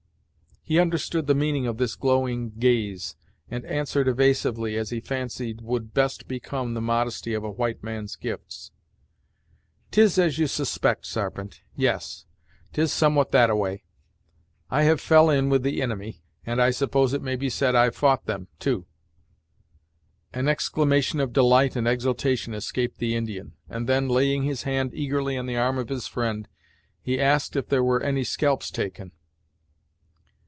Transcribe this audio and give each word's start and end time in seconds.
He 0.63 0.79
understood 0.79 1.27
the 1.27 1.35
meaning 1.35 1.67
of 1.67 1.79
this 1.79 1.95
glowing 1.95 2.51
gaze, 2.51 3.17
and 3.49 3.65
answered 3.65 4.07
evasively, 4.07 4.77
as 4.77 4.89
he 4.91 5.01
fancied 5.01 5.59
would 5.59 5.93
best 5.93 6.29
become 6.29 6.75
the 6.75 6.81
modesty 6.81 7.33
of 7.33 7.43
a 7.43 7.51
white 7.51 7.83
man's 7.83 8.15
gifts. 8.15 8.71
"'Tis 9.89 10.17
as 10.17 10.37
you 10.39 10.47
suspect, 10.47 11.05
Sarpent; 11.05 11.61
yes, 11.75 12.25
'tis 12.71 12.93
somewhat 12.93 13.31
that 13.31 13.49
a 13.49 13.55
way. 13.55 13.83
I 14.69 14.83
have 14.83 15.01
fell 15.01 15.29
in 15.29 15.49
with 15.49 15.63
the 15.63 15.81
inimy, 15.81 16.21
and 16.45 16.61
I 16.61 16.69
suppose 16.71 17.11
it 17.13 17.23
may 17.23 17.35
be 17.35 17.49
said 17.49 17.75
I've 17.75 17.95
fou't 17.95 18.25
them, 18.25 18.47
too." 18.57 18.85
An 20.31 20.47
exclamation 20.47 21.19
of 21.19 21.33
delight 21.33 21.75
and 21.75 21.85
exultation 21.87 22.53
escaped 22.53 22.99
the 22.99 23.13
Indian, 23.15 23.55
and 23.67 23.89
then 23.89 24.07
laying 24.07 24.43
his 24.43 24.63
hand 24.63 24.91
eagerly 24.93 25.35
on 25.37 25.47
the 25.47 25.57
arm 25.57 25.77
of 25.77 25.89
his 25.89 26.07
friend, 26.07 26.47
he 27.01 27.19
asked 27.19 27.57
if 27.57 27.67
there 27.67 27.83
were 27.83 28.01
any 28.01 28.23
scalps 28.23 28.71
taken. 28.71 29.11